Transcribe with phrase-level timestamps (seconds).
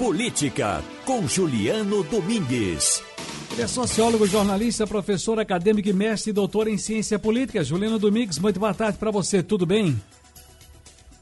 [0.00, 3.02] Política, com Juliano Domingues.
[3.52, 7.62] Ele é sociólogo, jornalista, professor acadêmico e mestre e doutor em ciência política.
[7.62, 10.00] Juliano Domingues, muito boa tarde para você, tudo bem?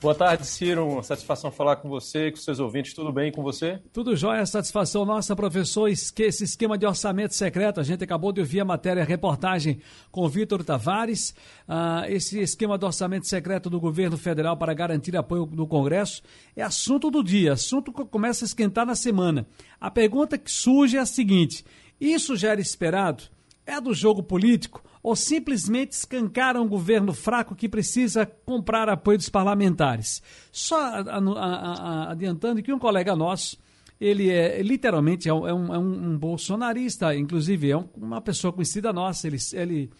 [0.00, 1.02] Boa tarde, Ciro.
[1.02, 2.94] Satisfação falar com você com seus ouvintes.
[2.94, 3.80] Tudo bem com você?
[3.92, 4.46] Tudo jóia.
[4.46, 5.88] Satisfação nossa, professor.
[5.88, 9.80] Esse esquema de orçamento secreto, a gente acabou de ouvir a matéria, a reportagem
[10.12, 11.34] com o Vitor Tavares.
[11.66, 16.22] Ah, esse esquema de orçamento secreto do governo federal para garantir apoio do Congresso
[16.54, 19.48] é assunto do dia, assunto que começa a esquentar na semana.
[19.80, 21.64] A pergunta que surge é a seguinte:
[22.00, 23.24] isso já era esperado?
[23.68, 24.82] É do jogo político?
[25.02, 30.22] ou simplesmente escancaram um governo fraco que precisa comprar apoio dos parlamentares.
[30.50, 33.56] Só a, a, a, adiantando que um colega nosso,
[34.00, 38.92] ele é literalmente é um, é um, é um bolsonarista, inclusive é uma pessoa conhecida
[38.92, 39.90] nossa, ele, ele,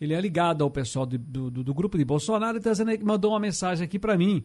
[0.00, 3.84] ele é ligado ao pessoal do, do, do grupo de Bolsonaro, então mandou uma mensagem
[3.84, 4.44] aqui para mim.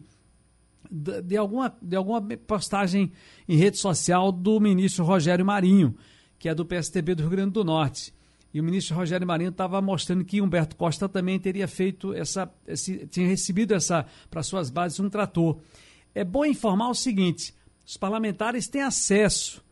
[0.90, 3.12] De, de, alguma, de alguma postagem
[3.46, 5.94] em rede social do ministro Rogério Marinho,
[6.38, 8.12] que é do PSTB do Rio Grande do Norte.
[8.52, 13.06] E o ministro Rogério Marinho estava mostrando que Humberto Costa também teria feito essa, esse,
[13.06, 15.58] tinha recebido essa para suas bases um trator.
[16.14, 17.54] É bom informar o seguinte:
[17.86, 19.62] os parlamentares têm acesso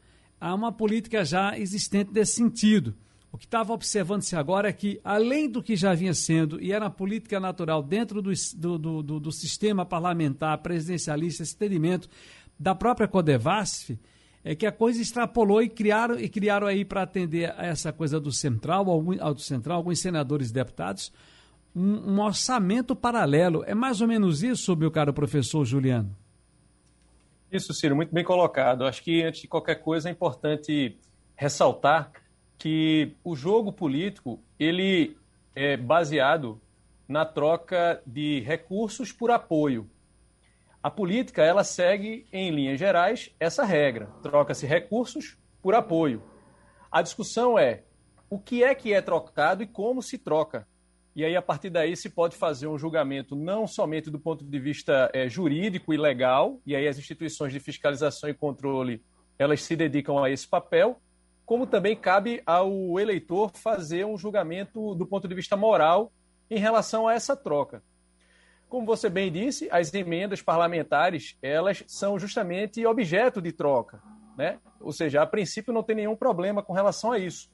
[0.41, 2.95] a uma política já existente desse sentido.
[3.31, 6.87] O que estava observando-se agora é que, além do que já vinha sendo, e era
[6.87, 12.09] a política natural dentro do, do, do, do sistema parlamentar, presidencialista, esse entendimento
[12.59, 13.99] da própria Codevasf,
[14.49, 18.19] é que a coisa extrapolou e criaram, e criaram aí para atender a essa coisa
[18.19, 21.13] do central, algum, ao do central, alguns senadores e deputados,
[21.77, 23.63] um, um, orçamento paralelo.
[23.67, 26.17] É mais ou menos isso, meu caro professor Juliano?
[27.53, 28.87] Isso, Ciro, muito bem colocado.
[28.87, 30.97] Acho que, antes de qualquer coisa, é importante
[31.37, 32.11] ressaltar
[32.57, 35.15] que o jogo político ele
[35.55, 36.59] é baseado
[37.07, 39.87] na troca de recursos por apoio.
[40.89, 44.07] A política, ela segue, em linhas gerais, essa regra.
[44.23, 46.23] Troca-se recursos por apoio.
[46.91, 47.83] A discussão é
[48.31, 50.67] o que é que é trocado e como se troca.
[51.15, 54.59] E aí, a partir daí, se pode fazer um julgamento não somente do ponto de
[54.59, 59.05] vista é, jurídico e legal, e aí as instituições de fiscalização e controle
[59.39, 61.03] elas se dedicam a esse papel,
[61.45, 66.11] como também cabe ao eleitor fazer um julgamento do ponto de vista moral
[66.51, 67.83] em relação a essa troca.
[68.69, 74.03] Como você bem disse, as emendas parlamentares, elas são justamente objeto de troca,
[74.37, 74.59] né?
[74.79, 77.51] Ou seja, a princípio não tem nenhum problema com relação a isso.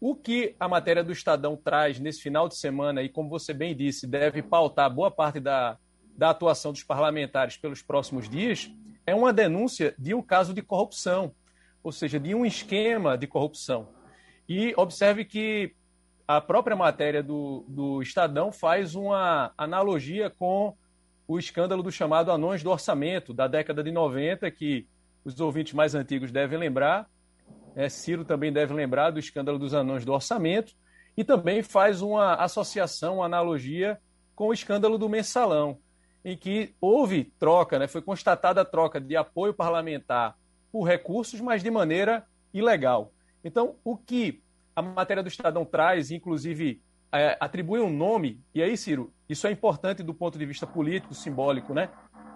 [0.00, 3.76] O que a matéria do Estadão traz nesse final de semana, e como você bem
[3.76, 5.76] disse, deve pautar boa parte da,
[6.16, 8.70] da atuação dos parlamentares pelos próximos dias,
[9.06, 11.34] é uma denúncia de um caso de corrupção,
[11.82, 13.88] ou seja, de um esquema de corrupção.
[14.48, 15.74] E observe que
[16.26, 20.76] a própria matéria do, do Estadão faz uma analogia com
[21.28, 24.86] o escândalo do chamado Anões do Orçamento, da década de 90, que
[25.24, 27.08] os ouvintes mais antigos devem lembrar.
[27.74, 30.72] É, Ciro também deve lembrar do escândalo dos Anões do Orçamento.
[31.16, 33.98] E também faz uma associação, uma analogia
[34.34, 35.78] com o escândalo do Mensalão,
[36.24, 40.36] em que houve troca, né, foi constatada a troca de apoio parlamentar
[40.70, 43.12] por recursos, mas de maneira ilegal.
[43.42, 44.42] Então, o que
[44.76, 49.50] a matéria do Estadão traz, inclusive é, atribui um nome, e aí, Ciro, isso é
[49.50, 51.88] importante do ponto de vista político, simbólico, né?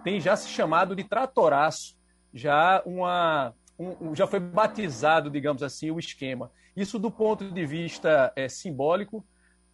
[0.03, 1.95] Tem já se chamado de tratoraço,
[2.33, 3.53] já uma.
[3.79, 6.51] Um, já foi batizado, digamos assim, o esquema.
[6.75, 9.25] Isso, do ponto de vista é, simbólico,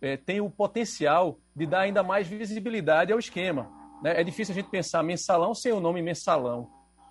[0.00, 3.70] é, tem o potencial de dar ainda mais visibilidade ao esquema.
[4.02, 4.20] Né?
[4.20, 6.68] É difícil a gente pensar mensalão sem o nome mensalão,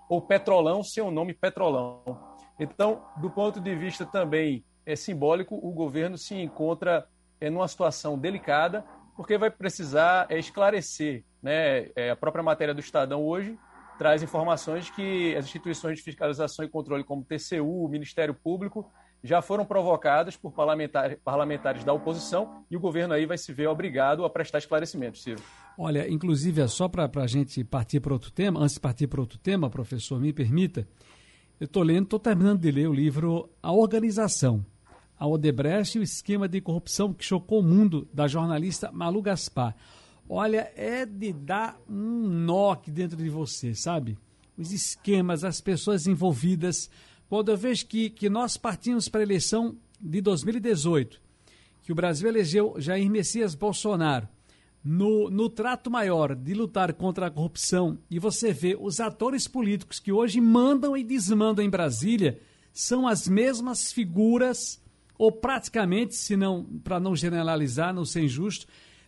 [0.10, 2.02] ou petrolão sem o nome petrolão.
[2.60, 7.08] Então, do ponto de vista também é, simbólico, o governo se encontra
[7.40, 8.86] é, numa situação delicada,
[9.16, 11.24] porque vai precisar é, esclarecer.
[11.42, 11.90] Né?
[11.96, 13.58] É, a própria matéria do Estadão hoje
[13.98, 18.92] traz informações que as instituições de fiscalização e controle, como TCU, o Ministério Público,
[19.24, 23.68] já foram provocadas por parlamentares, parlamentares da oposição e o governo aí vai se ver
[23.68, 25.42] obrigado a prestar esclarecimentos, Ciro.
[25.78, 29.20] Olha, inclusive, é só para a gente partir para outro tema, antes de partir para
[29.20, 30.88] outro tema, professor, me permita,
[31.60, 34.64] eu estou lendo, estou terminando de ler o livro A Organização,
[35.18, 39.76] a Odebrecht e o esquema de corrupção que chocou o mundo da jornalista Malu Gaspar.
[40.28, 44.18] Olha, é de dar um nó aqui dentro de você, sabe?
[44.58, 46.90] Os esquemas, as pessoas envolvidas.
[47.30, 51.22] Quando eu vejo que, que nós partimos para a eleição de 2018,
[51.84, 54.28] que o Brasil elegeu Jair Messias Bolsonaro,
[54.84, 60.00] no, no trato maior de lutar contra a corrupção, e você vê os atores políticos
[60.00, 62.40] que hoje mandam e desmandam em Brasília,
[62.72, 64.80] são as mesmas figuras
[65.18, 68.68] ou praticamente, se não, para não generalizar, não ser injusto,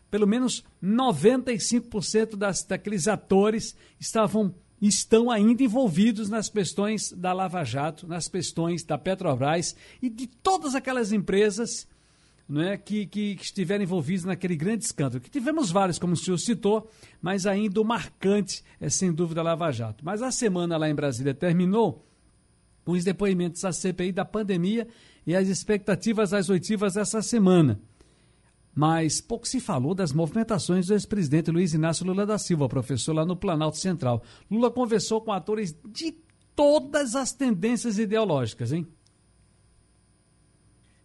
[0.10, 8.08] pelo menos 95% das, daqueles atores estavam estão ainda envolvidos nas questões da Lava Jato,
[8.08, 11.88] nas questões da Petrobras e de todas aquelas empresas
[12.48, 15.20] não é, que, que, que estiveram envolvidos naquele grande escândalo.
[15.20, 16.90] Que tivemos vários, como o senhor citou,
[17.22, 20.06] mas ainda o marcante é sem dúvida a Lava Jato.
[20.06, 22.06] Mas a semana lá em Brasília terminou
[22.88, 24.88] com os depoimentos da CPI da pandemia
[25.26, 27.82] e as expectativas das oitivas dessa semana.
[28.74, 33.26] Mas pouco se falou das movimentações do ex-presidente Luiz Inácio Lula da Silva, professor lá
[33.26, 34.24] no Planalto Central.
[34.50, 36.14] Lula conversou com atores de
[36.56, 38.88] todas as tendências ideológicas, hein?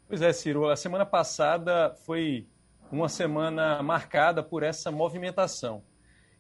[0.06, 2.46] Pois é, Ciro, a semana passada foi
[2.92, 5.82] uma semana marcada por essa movimentação.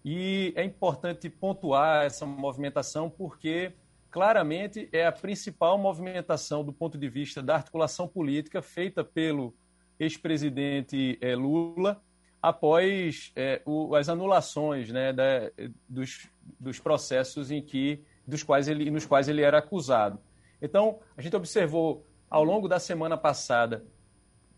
[0.04, 3.72] E é importante pontuar essa movimentação porque
[4.12, 9.54] claramente é a principal movimentação do ponto de vista da articulação política feita pelo
[9.98, 12.00] ex-presidente é, Lula
[12.40, 15.50] após é, o, as anulações né, da,
[15.88, 16.28] dos,
[16.60, 20.20] dos processos em que, dos quais ele, nos quais ele era acusado.
[20.60, 23.84] Então, a gente observou ao longo da semana passada,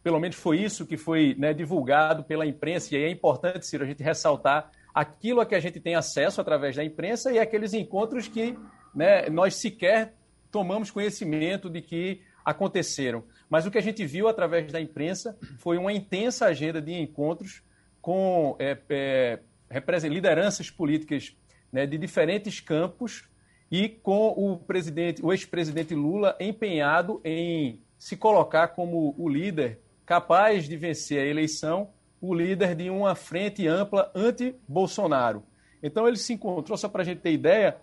[0.02, 3.84] pelo menos foi isso que foi né, divulgado pela imprensa, e aí é importante, Ciro,
[3.84, 7.72] a gente ressaltar aquilo a que a gente tem acesso através da imprensa e aqueles
[7.72, 8.56] encontros que
[8.94, 10.14] né, nós sequer
[10.50, 13.24] tomamos conhecimento de que aconteceram.
[13.48, 17.62] Mas o que a gente viu através da imprensa foi uma intensa agenda de encontros
[18.00, 21.36] com é, é, lideranças políticas
[21.72, 23.28] né, de diferentes campos
[23.70, 30.68] e com o presidente, o ex-presidente Lula empenhado em se colocar como o líder capaz
[30.68, 31.88] de vencer a eleição,
[32.20, 35.42] o líder de uma frente ampla anti-Bolsonaro.
[35.82, 37.76] Então ele se encontrou, só para a gente ter ideia,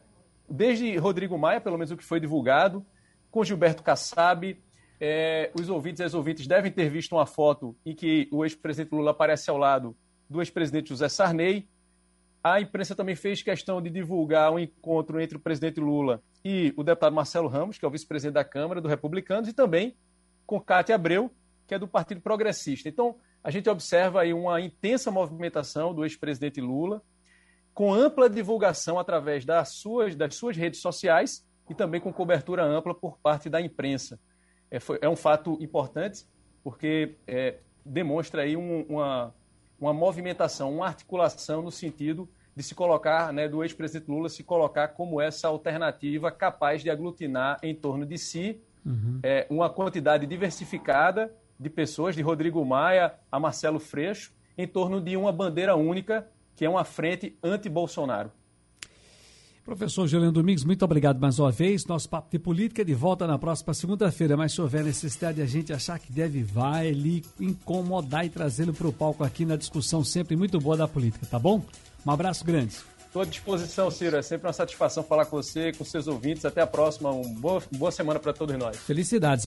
[0.52, 2.86] desde Rodrigo Maia, pelo menos o que foi divulgado,
[3.30, 4.58] com Gilberto Kassab.
[5.00, 8.94] É, os ouvintes e as ouvintes devem ter visto uma foto em que o ex-presidente
[8.94, 9.96] Lula aparece ao lado
[10.30, 11.68] do ex-presidente José Sarney,
[12.44, 16.84] a imprensa também fez questão de divulgar um encontro entre o presidente Lula e o
[16.84, 19.96] deputado Marcelo Ramos, que é o vice-presidente da Câmara do Republicanos, e também
[20.46, 21.32] com Cátia Abreu,
[21.68, 22.90] que é do Partido Progressista.
[22.90, 27.04] Então, a gente observa aí uma intensa movimentação do ex-presidente Lula,
[27.74, 32.94] com ampla divulgação através das suas, das suas redes sociais e também com cobertura ampla
[32.94, 34.20] por parte da imprensa.
[34.70, 36.26] É, foi, é um fato importante,
[36.64, 39.34] porque é, demonstra aí um, uma,
[39.80, 44.90] uma movimentação, uma articulação no sentido de se colocar, né, do ex-presidente Lula se colocar
[44.90, 49.20] como essa alternativa capaz de aglutinar em torno de si uhum.
[49.24, 55.16] é, uma quantidade diversificada de pessoas, de Rodrigo Maia a Marcelo Freixo, em torno de
[55.16, 58.32] uma bandeira única, que é uma frente anti-Bolsonaro.
[59.64, 61.86] Professor Juliano Domingos, muito obrigado mais uma vez.
[61.86, 65.44] Nosso papo de política é de volta na próxima segunda-feira, mas se houver necessidade de
[65.44, 69.56] a gente achar que deve, vai lhe incomodar e trazê-lo para o palco aqui na
[69.56, 71.64] discussão sempre muito boa da política, tá bom?
[72.06, 72.76] Um abraço grande.
[73.12, 74.16] Estou à disposição, Ciro.
[74.16, 76.46] É sempre uma satisfação falar com você, com seus ouvintes.
[76.46, 77.12] Até a próxima.
[77.12, 78.78] Uma boa, boa semana para todos nós.
[78.78, 79.40] Felicidades.